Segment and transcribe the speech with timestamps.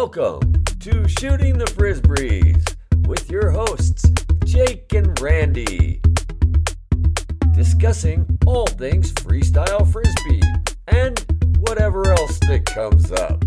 [0.00, 2.76] Welcome to Shooting the Frisbees
[3.08, 4.08] with your hosts,
[4.44, 6.00] Jake and Randy.
[7.52, 10.40] Discussing all things freestyle frisbee
[10.86, 11.18] and
[11.58, 13.44] whatever else that comes up.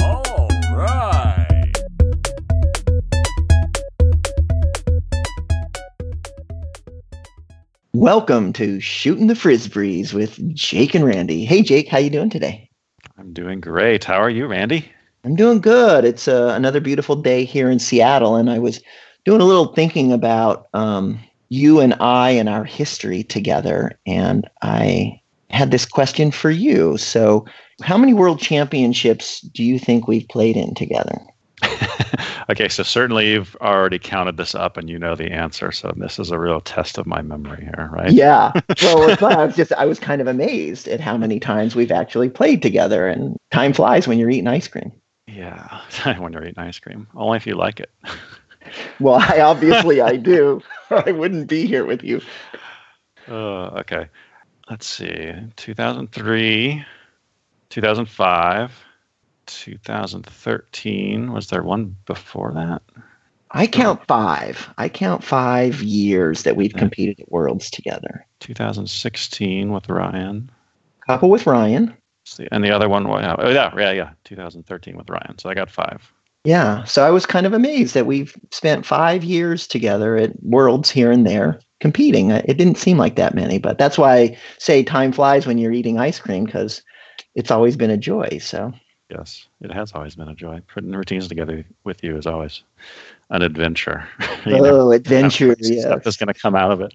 [0.00, 1.72] All right.
[7.92, 11.44] Welcome to Shooting the Frisbees with Jake and Randy.
[11.44, 12.68] Hey Jake, how you doing today?
[13.16, 14.02] I'm doing great.
[14.02, 14.90] How are you, Randy?
[15.26, 16.04] I'm doing good.
[16.04, 18.80] It's uh, another beautiful day here in Seattle, and I was
[19.24, 21.18] doing a little thinking about um,
[21.48, 26.96] you and I and our history together, and I had this question for you.
[26.96, 27.44] So,
[27.82, 31.18] how many world championships do you think we've played in together?
[32.48, 35.72] okay, so certainly you've already counted this up and you know the answer.
[35.72, 38.12] So this is a real test of my memory here, right?
[38.12, 38.52] Yeah.
[38.80, 42.28] Well, I was just I was kind of amazed at how many times we've actually
[42.28, 44.92] played together, and time flies when you're eating ice cream.
[45.36, 45.82] Yeah,
[46.18, 47.90] when you're eating ice cream, only if you like it.
[49.00, 50.62] well, I obviously I do.
[50.90, 52.22] I wouldn't be here with you.
[53.28, 54.06] Uh, okay,
[54.70, 55.32] let's see.
[55.56, 56.84] 2003,
[57.68, 58.84] 2005.
[59.46, 61.32] 2013.
[61.32, 62.82] Was there one before that?
[63.52, 64.68] I count five.
[64.76, 68.26] I count five years that we've competed at Worlds together.
[68.40, 70.50] 2016 with Ryan.
[71.06, 71.96] Couple with Ryan.
[72.50, 75.38] And the other one, oh yeah, yeah, yeah, 2013 with Ryan.
[75.38, 76.12] So I got five.
[76.44, 76.84] Yeah.
[76.84, 81.10] So I was kind of amazed that we've spent five years together at Worlds here
[81.10, 82.30] and there competing.
[82.30, 85.72] It didn't seem like that many, but that's why I say time flies when you're
[85.72, 86.82] eating ice cream because
[87.34, 88.38] it's always been a joy.
[88.40, 88.72] So
[89.10, 90.60] Yes, it has always been a joy.
[90.66, 92.64] Putting routines together with you is always
[93.30, 94.08] an adventure.
[94.46, 95.54] oh, know, adventure!
[95.60, 95.82] Yes.
[95.82, 96.92] Stuff that's going to come out of it.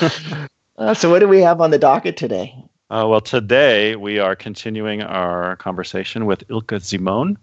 [0.78, 2.54] uh, so, what do we have on the docket today?
[2.90, 7.38] Uh, well, today we are continuing our conversation with Ilka Simon.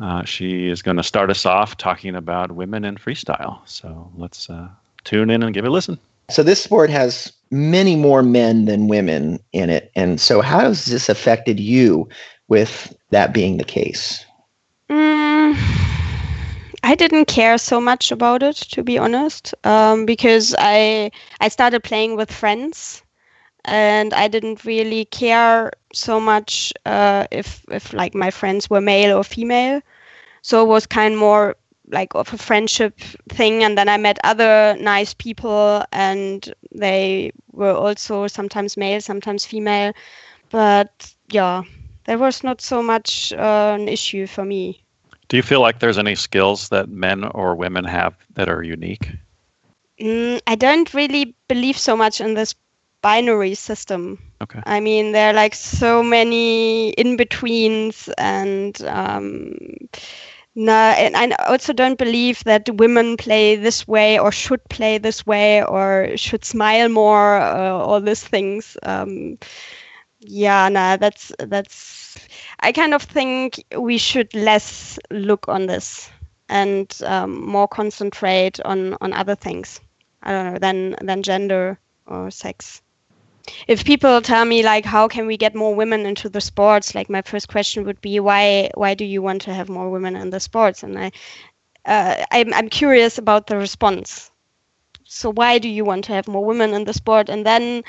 [0.00, 3.60] Uh, she is going to start us off talking about women in freestyle.
[3.66, 4.66] So let's uh,
[5.04, 5.98] tune in and give it a listen.
[6.30, 9.90] So this sport has many more men than women in it.
[9.94, 12.08] And so, how has this affected you
[12.48, 14.24] with that being the case?
[14.88, 15.54] Mm,
[16.82, 21.10] I didn't care so much about it, to be honest, um, because I
[21.40, 23.02] I started playing with friends,
[23.64, 29.16] and I didn't really care so much uh, if if like my friends were male
[29.16, 29.80] or female.
[30.42, 31.56] So it was kind of more
[31.90, 32.98] like of a friendship
[33.28, 33.64] thing.
[33.64, 39.92] And then i met other nice people and they were also sometimes male sometimes female.
[40.50, 41.62] But yeah
[42.08, 44.82] there was not so much uh, an issue for me.
[45.28, 49.10] Do you feel like there's any skills that men or women have that are unique?
[50.00, 52.54] Mm, i don't really believe so much in this
[53.02, 59.54] binary system okay i mean there are like so many in betweens and um,
[60.58, 65.24] no, and I also don't believe that women play this way or should play this
[65.24, 67.36] way or should smile more.
[67.36, 68.76] Uh, all these things.
[68.82, 69.38] Um,
[70.18, 72.18] yeah, no, that's that's.
[72.58, 76.10] I kind of think we should less look on this
[76.48, 79.80] and um, more concentrate on on other things.
[80.24, 82.82] I don't know than than gender or sex
[83.66, 87.08] if people tell me like how can we get more women into the sports like
[87.10, 90.30] my first question would be why why do you want to have more women in
[90.30, 90.82] the sports?
[90.82, 91.10] And i
[91.86, 94.30] uh, I'm, I'm curious about the response.
[95.04, 97.28] So why do you want to have more women in the sport?
[97.28, 97.82] And then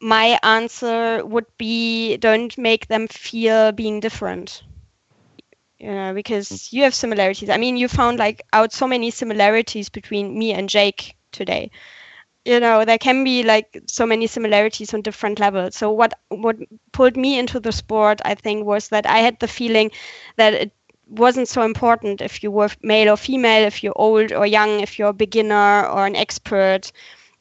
[0.00, 4.62] my answer would be don't make them feel being different.
[5.78, 7.48] You know because you have similarities.
[7.50, 11.70] I mean you found like out so many similarities between me and jake today
[12.44, 15.76] you know there can be like so many similarities on different levels.
[15.76, 16.56] So what what
[16.92, 19.90] pulled me into the sport i think was that i had the feeling
[20.36, 20.72] that it
[21.08, 24.98] wasn't so important if you were male or female if you're old or young if
[24.98, 26.92] you're a beginner or an expert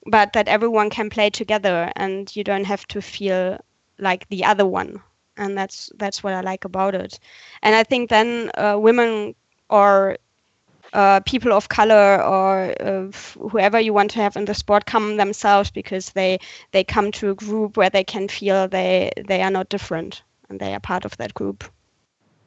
[0.05, 3.59] but that everyone can play together and you don't have to feel
[3.99, 5.01] like the other one.
[5.37, 7.19] And that's that's what i like about it.
[7.61, 9.35] And i think then uh, women
[9.69, 10.17] or
[10.93, 13.11] uh, people of color or uh,
[13.49, 16.39] whoever you want to have in the sport come themselves because they
[16.71, 20.59] they come to a group where they can feel they they are not different and
[20.59, 21.63] they are part of that group.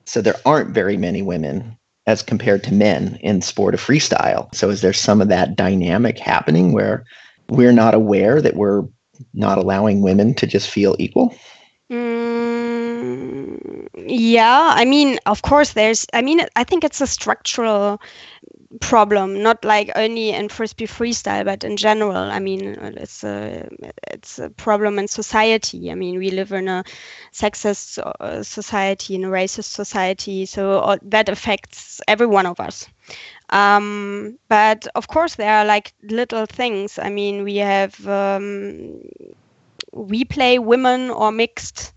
[0.04, 4.52] So there aren't very many women as compared to men in sport of freestyle.
[4.54, 7.04] So is there some of that dynamic happening where
[7.48, 8.82] we're not aware that we're
[9.34, 11.34] not allowing women to just feel equal?
[11.90, 16.06] Mm, yeah, I mean, of course, there's.
[16.12, 18.00] I mean, I think it's a structural
[18.80, 22.16] problem, not like only in frisbee freestyle, but in general.
[22.16, 22.62] I mean,
[22.96, 23.68] it's a
[24.08, 25.90] it's a problem in society.
[25.90, 26.84] I mean, we live in a
[27.32, 32.86] sexist uh, society, in a racist society, so that affects every one of us.
[33.50, 36.98] Um, but of course, there are like little things.
[36.98, 39.02] I mean, we have um,
[39.92, 41.92] we play women or mixed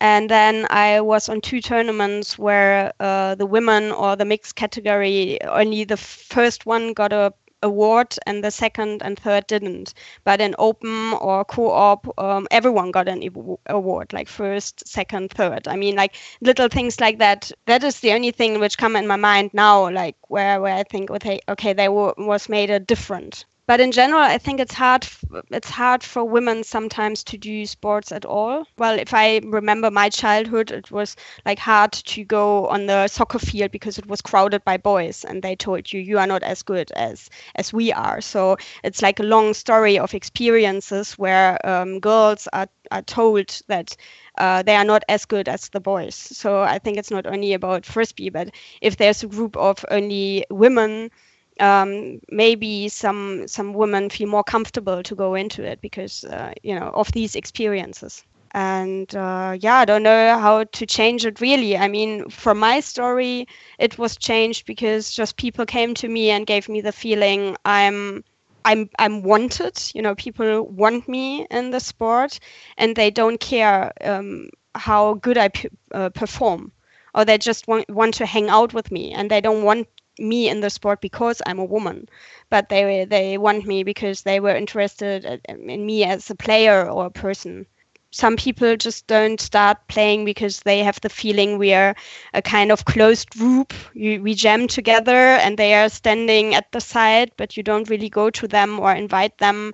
[0.00, 5.40] and then I was on two tournaments where uh, the women or the mixed category
[5.42, 9.92] only the first one got a award and the second and third didn't.
[10.24, 13.22] But in open or co-op, um, everyone got an
[13.66, 15.66] award, like first, second, third.
[15.68, 17.50] I mean, like little things like that.
[17.66, 20.84] That is the only thing which come in my mind now, like where where I
[20.84, 25.06] think, okay, okay, they was made a different but in general i think it's hard
[25.52, 30.08] it's hard for women sometimes to do sports at all well if i remember my
[30.10, 31.16] childhood it was
[31.46, 35.42] like hard to go on the soccer field because it was crowded by boys and
[35.42, 39.20] they told you you are not as good as as we are so it's like
[39.20, 43.96] a long story of experiences where um, girls are are told that
[44.38, 46.14] uh, they are not as good as the boys.
[46.14, 48.50] So I think it's not only about frisbee, but
[48.80, 51.10] if there's a group of only women
[51.60, 56.74] um, maybe some some women feel more comfortable to go into it because uh, you
[56.78, 58.24] know of these experiences.
[58.54, 61.76] And uh, yeah i don't know how to change it really.
[61.76, 63.46] I mean from my story
[63.78, 68.24] it was changed because just people came to me and gave me the feeling i'm
[68.64, 69.78] i'm i'm wanted.
[69.94, 72.38] You know people want me in the sport
[72.76, 76.72] and they don't care um, how good i p- uh, perform
[77.14, 79.88] or they just want, want to hang out with me and they don't want
[80.18, 82.08] me in the sport because I'm a woman,
[82.50, 87.06] but they they want me because they were interested in me as a player or
[87.06, 87.66] a person.
[88.10, 91.94] Some people just don't start playing because they have the feeling we are
[92.32, 93.74] a kind of closed group.
[93.94, 98.08] You, we jam together and they are standing at the side, but you don't really
[98.08, 99.72] go to them or invite them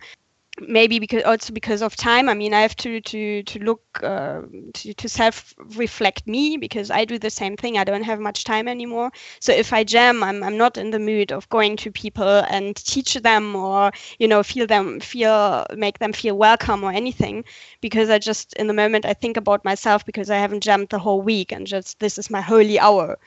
[0.60, 4.40] maybe because also because of time i mean i have to to to look uh,
[4.72, 7.76] to, to self reflect me because i do the same thing.
[7.76, 9.10] I don't have much time anymore.
[9.40, 12.76] So if i jam i'm, I'm not in the mood of going to people and
[12.76, 17.44] teach them or you know feel them feel make them feel welcome or anything
[17.80, 20.98] because i just in the moment i think about myself because i haven't jammed the
[20.98, 23.18] whole week and just this is my holy hour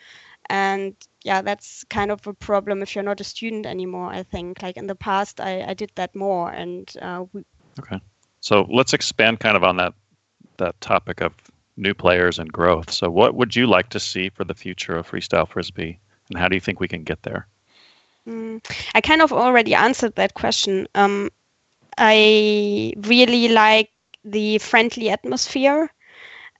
[0.50, 4.62] and yeah that's kind of a problem if you're not a student anymore i think.
[4.62, 7.44] Like in the past i, I did that more and uh, we...
[7.80, 8.00] okay.
[8.40, 9.94] So let's expand kind of on that
[10.58, 11.34] that topic of
[11.76, 12.92] new players and growth.
[12.92, 16.00] So what would you like to see for the future of freestyle frisbee
[16.30, 17.48] and how do you think we can get there?
[18.28, 18.62] Mm,
[18.96, 20.88] i kind of already answered that question.
[20.96, 21.30] Um,
[21.98, 23.90] i really like
[24.24, 25.90] the friendly atmosphere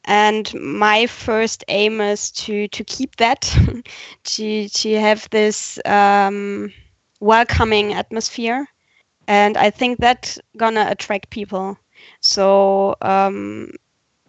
[0.08, 3.42] and my first aim is to to keep that
[4.24, 6.72] to to have this um,
[7.20, 8.68] welcoming atmosphere.
[9.28, 11.78] And i think that's gonna attract people.
[12.22, 13.72] So um,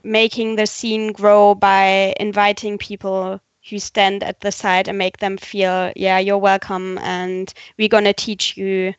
[0.02, 3.40] making the scene grow by inviting people
[3.70, 8.12] who stand at the side and make them feel yeah you're welcome and we're gonna
[8.12, 8.94] teach you.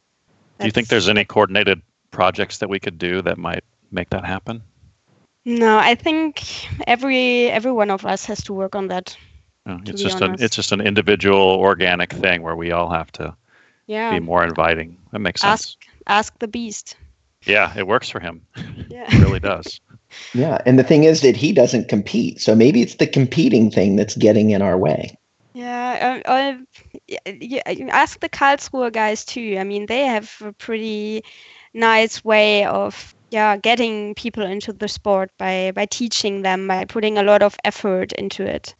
[0.59, 4.23] Do you think there's any coordinated projects that we could do that might make that
[4.23, 4.63] happen
[5.45, 6.43] no, I think
[6.87, 9.15] every every one of us has to work on that.
[9.65, 10.41] Oh, it's just honest.
[10.41, 13.35] an it's just an individual organic thing where we all have to
[13.87, 14.11] yeah.
[14.11, 14.97] be more inviting.
[15.11, 15.51] That makes sense.
[15.51, 15.77] Ask
[16.07, 16.95] ask the beast.
[17.45, 18.41] Yeah, it works for him.
[18.89, 19.05] Yeah.
[19.07, 19.79] it really does.
[20.33, 23.95] Yeah, and the thing is that he doesn't compete, so maybe it's the competing thing
[23.95, 25.15] that's getting in our way.
[25.53, 26.57] Yeah, uh, uh,
[27.25, 29.57] yeah, ask the Karlsruhe guys too.
[29.59, 31.23] I mean, they have a pretty
[31.73, 37.17] nice way of yeah getting people into the sport by by teaching them by putting
[37.17, 38.75] a lot of effort into it.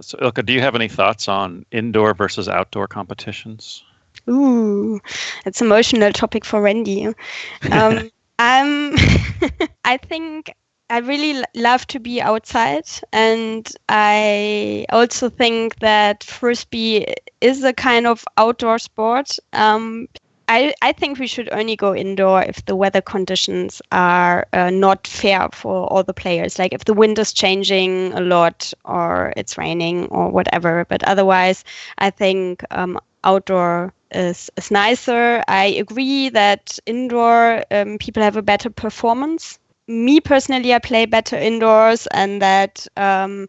[0.00, 3.84] So ilka do you have any thoughts on indoor versus outdoor competitions?
[4.28, 5.00] Ooh
[5.46, 7.06] it's an emotional topic for randy.
[7.06, 8.94] Um, um
[9.84, 10.54] i think
[10.90, 17.06] I really love to be outside, and I also think that frisbee
[17.40, 19.38] is a kind of outdoor sport.
[19.54, 20.08] Um,
[20.48, 25.06] I, I think we should only go indoor if the weather conditions are uh, not
[25.06, 26.58] fair for all the players.
[26.58, 30.84] Like if the wind is changing a lot or it's raining or whatever.
[30.88, 31.64] But otherwise,
[31.98, 35.42] I think um, outdoor is, is nicer.
[35.48, 39.58] I agree that indoor um, people have a better performance.
[39.88, 43.46] Me personally, I play better indoors, and that um,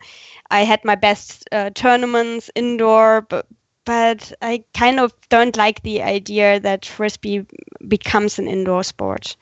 [0.52, 3.46] I had my best uh, tournaments indoor, but
[3.86, 7.46] but I kind of don't like the idea that frisbee
[7.88, 9.36] becomes an indoor sport,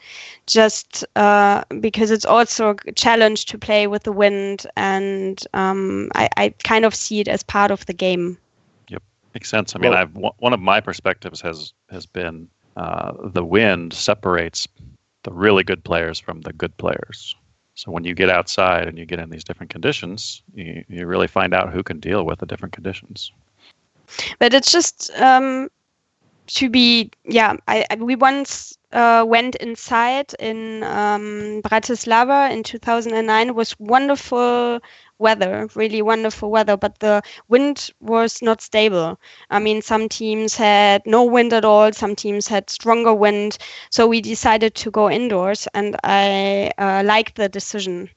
[0.47, 6.29] just uh, because it's also a challenge to play with the wind, and um, I,
[6.37, 8.37] I, kind of see it as part of the game.
[8.89, 9.01] Yep.
[9.33, 9.75] Makes sense.
[9.75, 14.67] I mean, Well- I've one of my perspectives has has been uh, the wind separates
[15.23, 17.35] the really good players from the good players.
[17.75, 21.27] So when you get outside and you get in these different conditions, you, you really
[21.27, 23.31] find out who can deal with the different conditions.
[24.39, 25.69] But it's just um,
[26.47, 33.49] to be yeah I, I we once uh, went inside in um, bratislava in 2009
[33.49, 34.79] it was wonderful
[35.19, 39.19] weather really wonderful weather but the wind was not stable.
[39.49, 43.57] I mean some teams had no wind at all some teams had stronger wind.
[43.89, 48.09] So we decided to go indoors and i uh, liked the decision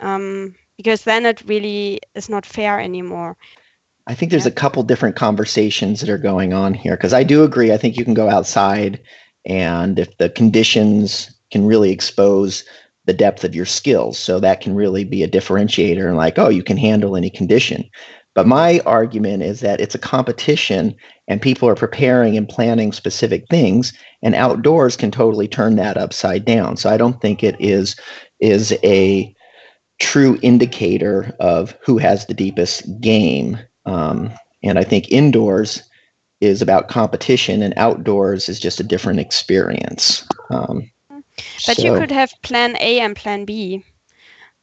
[0.00, 3.36] um, because then it really is not fair anymore
[4.06, 7.44] I think there's a couple different conversations that are going on here because I do
[7.44, 7.72] agree.
[7.72, 9.00] I think you can go outside,
[9.44, 12.64] and if the conditions can really expose
[13.04, 16.48] the depth of your skills, so that can really be a differentiator and like, oh,
[16.48, 17.88] you can handle any condition.
[18.34, 20.96] But my argument is that it's a competition
[21.28, 23.92] and people are preparing and planning specific things,
[24.22, 26.76] and outdoors can totally turn that upside down.
[26.76, 27.96] So I don't think it is
[28.40, 29.34] is a
[30.00, 33.58] true indicator of who has the deepest game.
[33.86, 34.30] Um,
[34.62, 35.82] and I think indoors
[36.40, 40.26] is about competition, and outdoors is just a different experience.
[40.50, 40.90] Um,
[41.66, 43.84] But you could have plan A and plan B.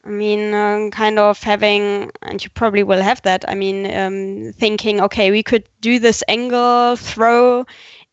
[0.04, 3.44] I mean, um, kind of having, and you probably will have that.
[3.48, 7.66] I mean, um, thinking, okay, we could do this angle throw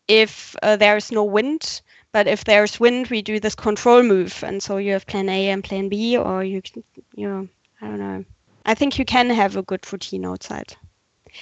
[0.07, 4.43] if uh, there's no wind, but if there's wind, we do this control move.
[4.43, 6.83] And so you have plan A and plan B, or you, can,
[7.15, 7.47] you know,
[7.81, 8.25] I don't know.
[8.65, 10.75] I think you can have a good routine outside.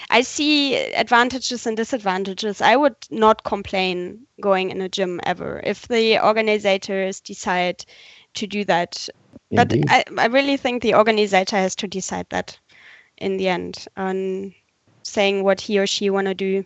[0.10, 2.62] I see advantages and disadvantages.
[2.62, 7.86] I would not complain going in a gym ever if the organizers decide
[8.36, 9.08] to do that.
[9.52, 12.58] But I, I really think the organizer has to decide that
[13.18, 14.54] in the end on
[15.04, 16.66] saying what he or she want to do.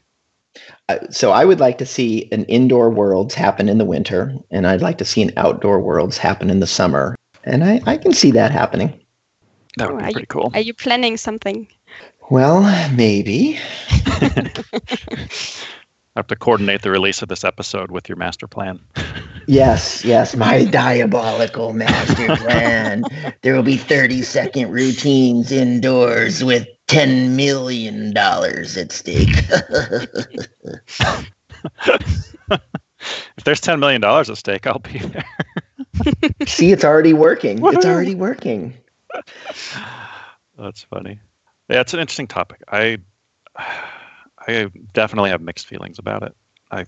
[0.88, 4.65] Uh, so I would like to see an indoor worlds happen in the winter, and
[4.65, 7.15] I'd like to see an outdoor worlds happen in the summer.
[7.43, 9.00] And I, I can see that happening.
[9.77, 10.51] That Oh, would are be you- pretty cool.
[10.55, 11.67] Are you planning something?
[12.29, 13.59] Well, maybe.
[13.89, 15.27] I
[16.15, 18.79] have to coordinate the release of this episode with your master plan.
[19.48, 23.01] Yes, yes, my diabolical master plan.
[23.41, 29.29] There will be 30 second routines indoors with $10 million at stake.
[33.38, 35.25] If there's ten million dollars at stake, I'll be there.
[36.45, 37.59] See, it's already working.
[37.65, 38.77] It's already working.
[40.57, 41.19] That's funny.
[41.70, 42.64] Yeah, it's an interesting topic.
[42.70, 42.98] I
[44.48, 46.36] I definitely have mixed feelings about it.
[46.72, 46.86] I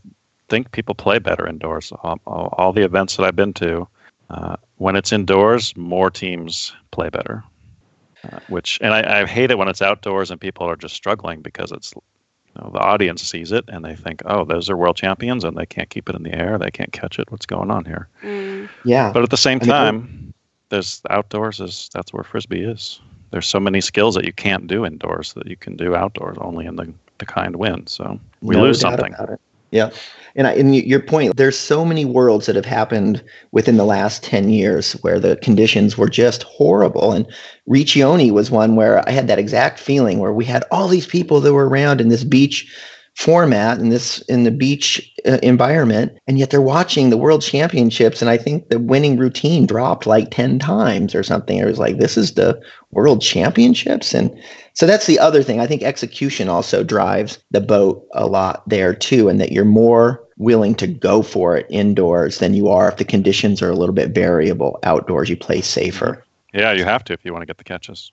[0.50, 1.92] think people play better indoors.
[2.04, 3.88] All, all, all the events that I've been to,
[4.30, 7.44] uh, when it's indoors, more teams play better.
[8.24, 11.42] Uh, which and I, I hate it when it's outdoors and people are just struggling
[11.42, 14.96] because it's you know, the audience sees it and they think, oh, those are world
[14.96, 17.32] champions and they can't keep it in the air, they can't catch it.
[17.32, 18.10] What's going on here?
[18.22, 18.70] Mm.
[18.86, 19.12] Yeah.
[19.12, 20.34] But at the same I mean, time,
[20.70, 23.00] there's outdoors is that's where frisbee is.
[23.32, 26.66] There's so many skills that you can't do indoors that you can do outdoors only
[26.66, 27.90] in the, the kind wind.
[27.90, 29.16] So we No lose something.
[29.72, 29.90] Yeah.
[30.36, 34.22] And, I, and your point, there's so many worlds that have happened within the last
[34.24, 37.14] 10 years where the conditions were just horrible.
[37.14, 37.26] And
[37.70, 41.40] Riccione was one where I had that exact feeling where we had all these people
[41.42, 42.70] that were around in this beach
[43.16, 48.22] format in this in the beach uh, environment and yet they're watching the world championships
[48.22, 51.98] and i think the winning routine dropped like 10 times or something it was like
[51.98, 52.60] this is the
[52.92, 54.34] world championships and
[54.74, 55.60] so that's the other thing.
[55.60, 60.24] I think execution also drives the boat a lot there too, and that you're more
[60.38, 63.94] willing to go for it indoors than you are if the conditions are a little
[63.94, 64.80] bit variable.
[64.84, 66.24] Outdoors, you play safer.
[66.54, 68.12] Yeah, you have to if you want to get the catches.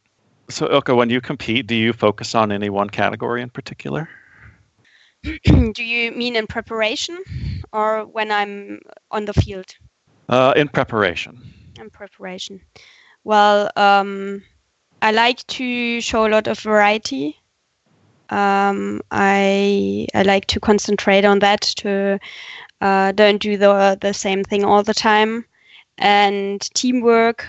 [0.50, 4.08] So Ilka, when you compete, do you focus on any one category in particular?
[5.72, 7.18] do you mean in preparation
[7.72, 9.74] or when I'm on the field?
[10.28, 11.42] Uh, in preparation.
[11.78, 12.60] in preparation.
[13.24, 14.42] Well, um,
[15.02, 17.40] I like to show a lot of variety.
[18.30, 22.18] Um, I I like to concentrate on that to
[22.80, 25.44] uh, don't do the the same thing all the time,
[25.96, 27.46] and teamwork.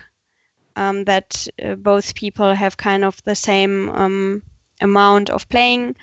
[0.75, 4.43] Um, that uh, both people have kind of the same um,
[4.79, 5.97] amount of playing,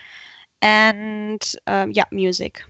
[0.67, 2.63] and um, yeah, music.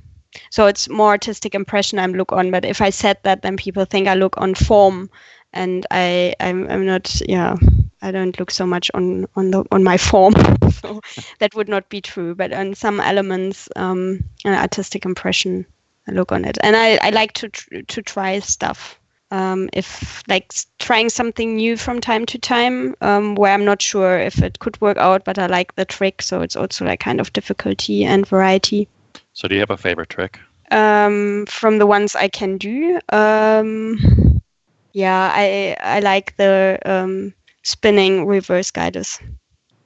[0.50, 2.50] So it's more artistic impression I'm look on.
[2.50, 5.08] But if I said that, then people think I look on form
[5.56, 7.56] and I I'm, I'm not yeah
[8.02, 10.34] I don't look so much on on the on my form
[10.70, 11.00] so
[11.38, 15.66] that would not be true but on some elements um an artistic impression
[16.06, 20.22] I look on it and I, I like to tr- to try stuff um, if
[20.28, 24.58] like trying something new from time to time um, where i'm not sure if it
[24.58, 28.04] could work out but i like the trick so it's also like kind of difficulty
[28.04, 28.88] and variety
[29.32, 30.38] so do you have a favorite trick
[30.70, 34.40] um, from the ones i can do um,
[34.92, 39.18] yeah i i like the um, spinning reverse guiders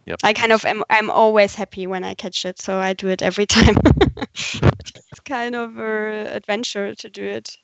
[0.06, 0.20] Yep.
[0.24, 0.82] I kind of am.
[0.90, 3.76] I'm always happy when I catch it, so I do it every time.
[4.34, 7.56] it's kind of an adventure to do it.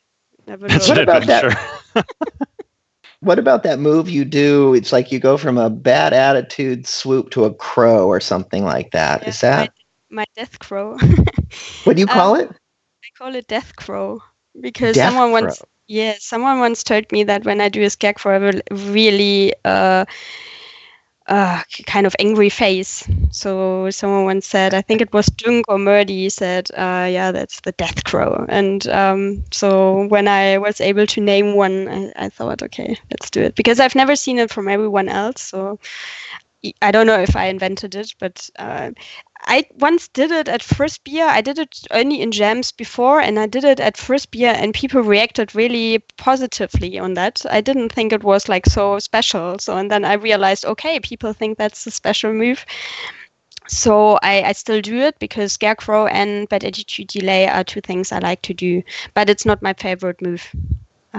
[0.46, 0.84] Never know.
[0.84, 1.44] It's What an about that?
[3.20, 4.74] What about that move you do?
[4.74, 8.90] It's like you go from a bad attitude swoop to a crow or something like
[8.92, 9.26] that.
[9.26, 9.68] Is Yeah, that my,
[10.10, 10.96] my death crow?
[11.84, 12.50] what do you call it?
[13.04, 14.20] I call it death crow
[14.60, 18.36] because Death someone once yeah someone once told me that when I do a scarecrow
[18.36, 18.60] I will
[18.94, 20.04] really uh,
[21.28, 23.08] uh, kind of angry face.
[23.30, 27.60] So someone once said, I think it was Dunk or Murdy said, uh, yeah, that's
[27.60, 28.46] the death crow.
[28.48, 33.30] And um, so when I was able to name one, I, I thought, okay, let's
[33.30, 35.42] do it because I've never seen it from everyone else.
[35.42, 35.78] So
[36.82, 38.90] I don't know if I invented it, but uh,
[39.46, 41.26] I once did it at first beer.
[41.26, 44.74] I did it only in jams before, and I did it at first beer, and
[44.74, 47.42] people reacted really positively on that.
[47.50, 49.58] I didn't think it was like so special.
[49.58, 52.64] So, and then I realized, okay, people think that's a special move.
[53.68, 58.12] So I, I still do it because Scarecrow and Bad Attitude Delay are two things
[58.12, 58.82] I like to do,
[59.14, 60.54] but it's not my favorite move.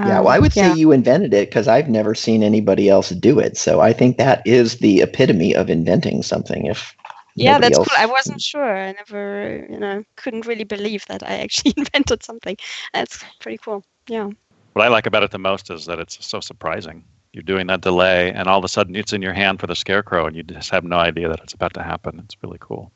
[0.01, 0.69] yeah, Um, well, I would yeah.
[0.69, 3.57] say you invented it because I've never seen anybody else do it.
[3.57, 6.65] So I think that is the epitome of inventing something.
[6.65, 6.95] If
[7.37, 11.23] yeah that's else- cool i wasn't sure i never you know couldn't really believe that
[11.23, 12.57] i actually invented something
[12.93, 14.29] that's pretty cool yeah
[14.73, 17.03] what I like about it the most is that it's so surprising.
[17.33, 19.75] You're doing that delay, and all of a sudden it's in your hand for the
[19.75, 22.19] scarecrow, and you just have no idea that it's about to happen.
[22.23, 22.91] It's really cool.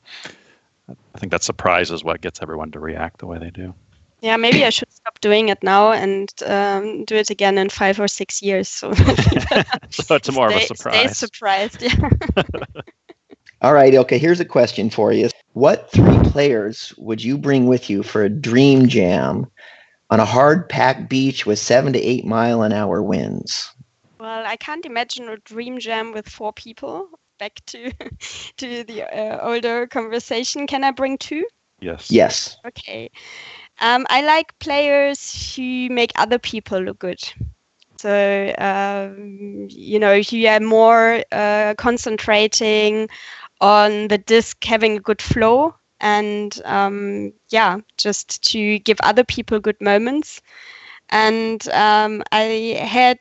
[0.89, 3.73] I think that surprise is what gets everyone to react the way they do.
[4.21, 7.99] yeah maybe i should stop doing it now and um, do it again in five
[7.99, 8.93] or six years so
[9.89, 10.95] so it's more stay, of a surprise.
[10.99, 12.09] stay surprised yeah
[13.61, 15.29] All right, Ilka, here's a question for you.
[15.53, 19.45] What three players would you bring with you for a dream jam
[20.09, 23.71] on a hard packed beach with seven to eight mile an hour winds?
[24.21, 27.91] well i can't imagine a dream jam with four people back to
[28.57, 31.43] to the uh, older conversation can i bring two
[31.79, 32.11] yes.
[32.11, 32.57] Yes.
[32.65, 33.09] Okay.
[33.79, 37.19] Um, I like players who make other people look good.
[37.97, 43.09] So, um, you know, you are more uh, concentrating
[43.61, 49.59] on the disc having a good flow and, um, yeah, just to give other people
[49.59, 50.41] good moments.
[51.09, 53.19] And um, I had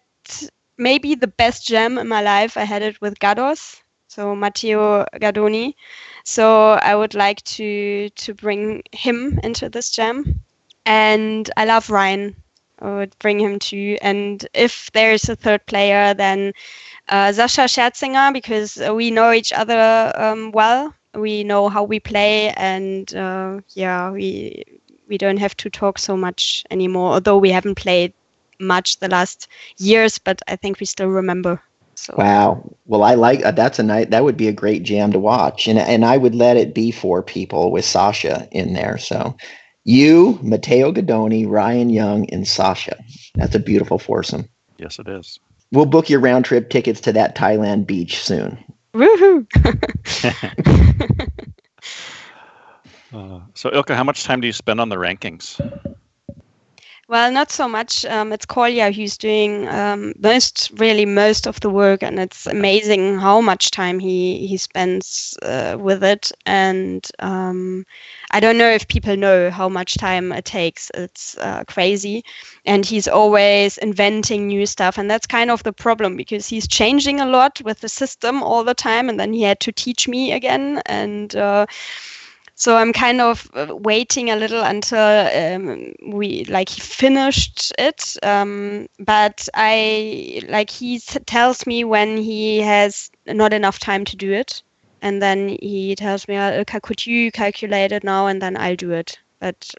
[0.79, 2.57] maybe the best jam in my life.
[2.57, 5.74] I had it with Gados, so Matteo Gadoni.
[6.24, 10.42] So I would like to to bring him into this jam,
[10.87, 12.37] and I love Ryan.
[12.81, 13.97] I would bring him too.
[14.03, 16.53] And if there's a third player, then
[17.09, 20.95] uh, Sascha Scherzinger because we know each other um, well.
[21.14, 24.64] We know how we play, and uh, yeah, we
[25.09, 27.12] we don't have to talk so much anymore.
[27.14, 28.12] Although we haven't played
[28.61, 31.61] much the last years, but I think we still remember.
[31.97, 32.62] So Wow.
[32.87, 35.66] Well, I like uh, that's a night that would be a great jam to watch,
[35.69, 38.99] and and I would let it be four people with Sascha in there.
[38.99, 39.37] So,
[39.85, 43.03] you, Matteo Gadoni, Ryan Young, and Sascha.
[43.35, 44.49] That's a beautiful foursome.
[44.79, 45.38] Yes, it is.
[45.73, 48.62] We'll book your round trip tickets to that Thailand beach soon.
[48.95, 49.47] woohoo!
[53.12, 55.59] Uh, so, Ilka, how much time do you spend on the rankings?
[57.11, 58.05] Well, not so much.
[58.07, 63.18] Um, it's Kolya who's doing um, most, really most of the work, and it's amazing
[63.18, 66.31] how much time he he spends uh, with it.
[66.46, 67.85] And um,
[68.31, 70.90] I don't know if people know how much time it takes.
[70.94, 72.25] It's uh, crazy,
[72.64, 77.20] and he's always inventing new stuff, and that's kind of the problem because he's changing
[77.20, 80.31] a lot with the system all the time, and then he had to teach me
[80.33, 81.35] again, and.
[81.35, 81.66] Uh,
[82.61, 88.16] so I'm kind of uh, waiting a little until um, we like he finished it.
[88.23, 94.33] Um, but I like he tells me when he has not enough time to do
[94.33, 94.62] it,
[95.03, 98.77] and then he tells me, "Uh, "Ilka, could you calculate it now?" And then I'll
[98.77, 99.18] do it.
[99.40, 99.70] But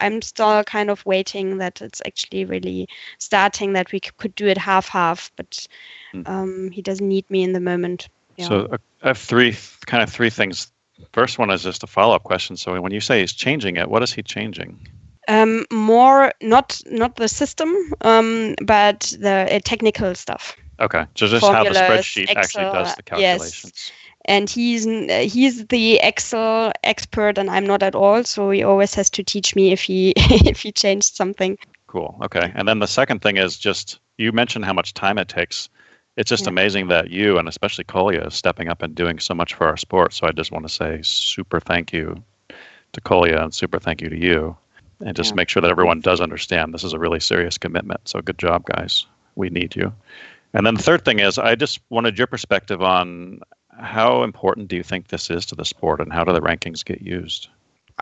[0.00, 4.58] I'm still kind of waiting that it's actually really starting that we could do it
[4.58, 5.32] half half.
[5.36, 5.66] But
[6.12, 6.22] Hmm.
[6.26, 8.08] um, he doesn't need me in the moment.
[8.36, 8.46] Yeah.
[8.46, 10.72] So, uh, I have three kind of three things.
[11.12, 12.56] First one is just a follow up question.
[12.56, 14.78] So, when you say he's changing it, what is he changing?
[15.28, 20.56] um, more not not the system, um, but the uh, technical stuff.
[20.80, 23.38] Okay, so just how the Formulas, spreadsheet actually does the uh, yes.
[23.38, 23.92] calculations.
[24.24, 28.24] And he's uh, he's the Excel expert, and I'm not at all.
[28.24, 31.58] So he always has to teach me if he if he changed something.
[31.86, 32.18] Cool.
[32.22, 35.68] Okay, and then the second thing is just you mentioned how much time it takes.
[36.18, 36.50] It's just Yeah.
[36.50, 39.76] amazing that you and especially Kolya is stepping up and doing so much for our
[39.76, 40.12] sport.
[40.12, 42.22] So I just want to say super thank you
[42.92, 44.56] to Kolya and super thank you to you.
[45.00, 45.36] And just Yeah.
[45.36, 48.08] make sure that everyone does understand this is a really serious commitment.
[48.08, 49.06] So good job, guys.
[49.36, 49.94] We need you.
[50.54, 53.40] And then the third thing is, I just wanted your perspective on
[53.78, 56.84] how important do you think this is to the sport and how do the rankings
[56.84, 57.48] get used?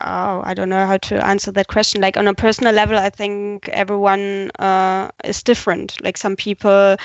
[0.03, 2.03] Oh, I don't know how to answer that question.
[2.03, 6.03] Like on a personal level, I think everyone uh, is different.
[6.05, 6.97] Like some people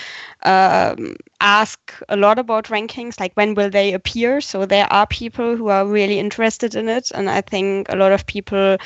[0.43, 4.41] um, ask a lot about rankings, like when will they appear?
[4.41, 8.11] So there are people who are really interested in it, and I think a lot
[8.11, 8.77] of people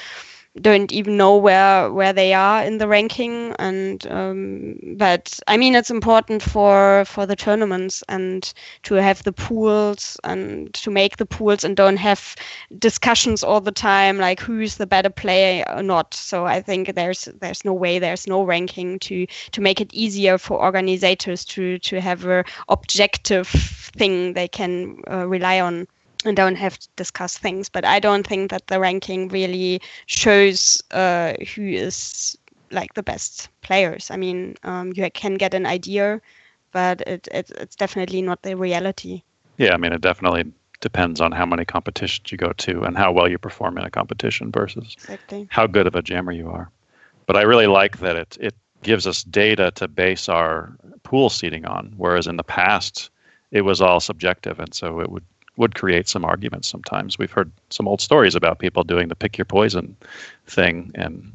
[0.61, 3.53] don't even know where where they are in the ranking.
[3.59, 9.33] And um, but i mean it's important for for the tournaments and to have the
[9.33, 12.35] pools and to make the pools and don't have
[12.79, 16.13] discussions all the time like who's the better player or not.
[16.13, 20.37] So i think there's there's no way there's no ranking to to make it easier
[20.37, 25.87] for organizers to to have a objective thing they can uh, rely on
[26.25, 27.69] and don't have to discuss things.
[27.69, 32.38] But I don't think that the ranking really shows uh, who is
[32.71, 34.11] like the best players.
[34.11, 36.21] I mean, um, you can get an idea,
[36.71, 39.21] but it, it, it's definitely not the reality.
[39.57, 43.11] Yeah, I mean, it definitely depends on how many competitions you go to and how
[43.11, 45.47] well you perform in a competition versus Exactly.
[45.49, 46.69] how good of a jammer you are.
[47.25, 51.65] But I really like that it it gives us data to base our pool seating
[51.65, 53.09] on, whereas in the past
[53.51, 55.23] it was all subjective, and so it would
[55.57, 57.17] would create some arguments sometimes.
[57.17, 59.95] We've heard some old stories about people doing the pick your poison
[60.47, 61.31] thing and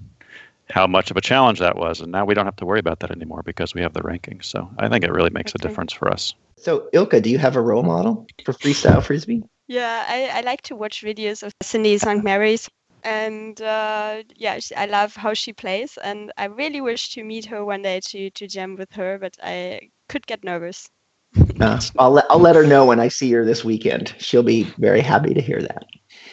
[0.71, 3.01] how much of a challenge that was, and now we don't have to worry about
[3.01, 4.45] that anymore because we have the rankings.
[4.45, 5.69] So I think it really makes a Okay.
[5.69, 6.35] difference for us.
[6.57, 9.43] So, Ilka, do you have a role model for freestyle frisbee?
[9.69, 12.23] Yeah, I, I like to watch videos of Cindy St.
[12.23, 12.69] Mary's.
[13.03, 15.97] And uh, yeah, I love how she plays.
[16.03, 19.37] And I really wish to meet her one day to, to jam with her, but
[19.43, 20.89] I could get nervous.
[21.61, 24.15] Uh, I'll let I'll let her know when I see her this weekend.
[24.19, 25.85] She'll be very happy to hear that.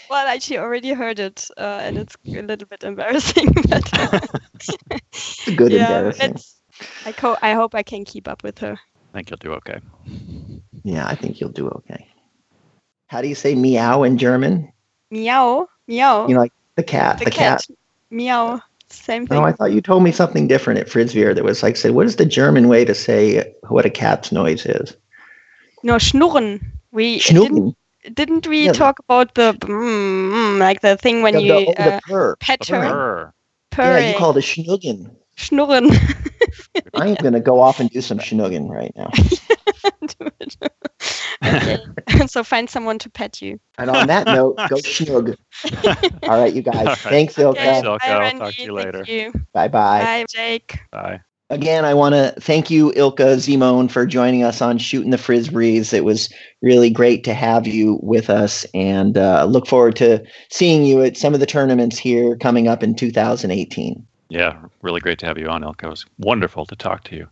[0.09, 3.53] Well, I actually already heard it, uh, and it's a little bit embarrassing.
[3.69, 3.91] But
[5.13, 6.35] It's good yeah, embarrassing.
[7.05, 8.79] I, co- I hope I can keep up with her.
[9.13, 9.79] I think you'll do okay.
[10.83, 12.07] Yeah, I think you'll do okay.
[13.07, 14.71] How do you say meow in German?
[15.11, 16.27] Meow, meow.
[16.27, 17.19] You know, like the cat.
[17.19, 17.65] the, The, cat.
[17.67, 17.77] cat.
[18.11, 18.61] Meow.
[18.89, 19.37] Same thing.
[19.37, 22.05] No, I thought you told me something different at Fritzvier that was like, said, what
[22.05, 24.95] is the German way to say what a cat's noise is?
[25.83, 26.61] no, schnurren.
[26.91, 27.75] We Schnucken.
[28.03, 28.71] didn't, didn't we Yeah.
[28.71, 31.99] talk about the mm, mm, like the thing when The- you the, oh, the uh,
[32.07, 32.35] purr.
[32.39, 33.33] pet her, Purr.
[33.71, 35.11] purring, Yeah, you call it a schnuggen.
[35.37, 35.91] schnurren.
[36.95, 39.09] I am going to go off and do some schnuggen right now.
[40.07, 40.31] Do
[41.43, 41.77] okay.
[42.27, 43.59] so find someone to pet you.
[43.77, 45.35] And on that note, go schnug.
[46.23, 46.75] All right, you guys.
[46.75, 46.97] All right.
[46.97, 47.59] Thanks, Ilka.
[47.59, 48.05] Thanks, Ilka.
[48.05, 48.39] Bye, I'll Randy.
[48.39, 49.03] talk to you later.
[49.07, 49.33] you.
[49.53, 50.01] Bye bye.
[50.01, 50.79] Bye, Jake.
[50.91, 51.21] Bye.
[51.49, 55.93] Again, I want to thank you, Ilka Simon, for joining us on Shooting the Frisbees.
[55.93, 56.31] It was
[56.61, 61.15] really great to have you with us and uh, look forward to seeing you at
[61.15, 64.05] some of the tournaments here coming up in 2018.
[64.29, 65.63] Yeah, really great to have you on.
[65.63, 67.29] It was wonderful to talk to you.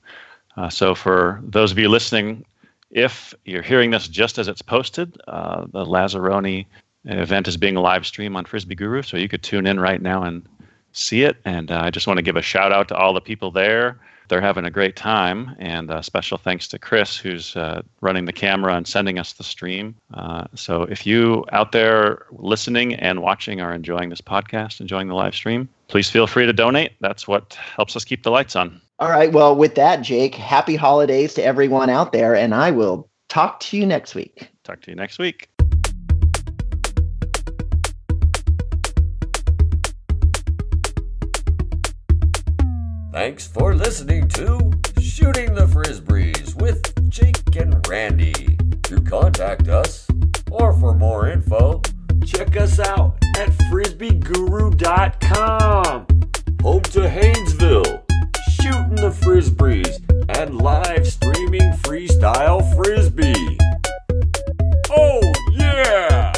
[0.56, 2.46] Uh, so, for those of you listening,
[2.92, 6.66] if you're hearing this just as it's posted, uh, the Lazzaroni
[7.06, 10.24] event is being live streamed on Frisbee Guru, so you could tune in right now
[10.24, 10.48] and
[10.94, 11.38] see it.
[11.44, 14.00] And uh, I just want to give a shout out to all the people there.
[14.28, 18.34] They're having a great time, and uh, special thanks to Chris, who's uh, running the
[18.34, 19.94] camera and sending us the stream.
[20.14, 25.14] Uh, so, if you out there listening and watching are enjoying this podcast, enjoying the
[25.14, 26.94] live stream, please feel free to donate.
[27.02, 28.82] That's what helps us keep the lights on.
[29.00, 29.32] All right.
[29.32, 33.78] Well, with that, Jake, happy holidays to everyone out there, and I will talk to
[33.78, 34.50] you next week.
[34.64, 35.50] Talk to you next week.
[43.12, 48.58] Thanks for listening to Shooting the Frisbees with Jake and Randy.
[48.84, 50.06] To contact us
[50.52, 51.82] or for more info,
[52.26, 56.08] check us out at frisbeeguru.com.
[56.62, 58.02] Home to Haynesville,
[58.62, 60.00] shooting the frisbees,
[60.38, 63.58] and live streaming freestyle frisbee.
[64.90, 65.22] Oh,
[65.52, 66.32] yeah!